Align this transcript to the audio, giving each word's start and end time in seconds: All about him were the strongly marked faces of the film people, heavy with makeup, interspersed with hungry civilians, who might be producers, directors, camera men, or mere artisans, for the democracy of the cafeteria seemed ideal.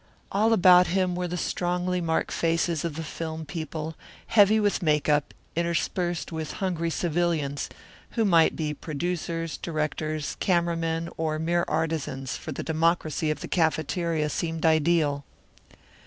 All 0.31 0.51
about 0.51 0.87
him 0.87 1.13
were 1.13 1.27
the 1.27 1.37
strongly 1.37 2.01
marked 2.01 2.31
faces 2.31 2.83
of 2.83 2.95
the 2.95 3.03
film 3.03 3.45
people, 3.45 3.95
heavy 4.25 4.59
with 4.59 4.81
makeup, 4.81 5.31
interspersed 5.55 6.31
with 6.31 6.53
hungry 6.53 6.89
civilians, 6.89 7.69
who 8.17 8.25
might 8.25 8.55
be 8.55 8.73
producers, 8.73 9.57
directors, 9.57 10.37
camera 10.39 10.75
men, 10.75 11.07
or 11.17 11.37
mere 11.37 11.65
artisans, 11.67 12.35
for 12.35 12.51
the 12.51 12.63
democracy 12.63 13.29
of 13.29 13.41
the 13.41 13.47
cafeteria 13.47 14.27
seemed 14.29 14.65
ideal. 14.65 15.23